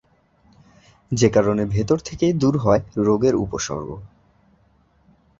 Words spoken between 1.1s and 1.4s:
যে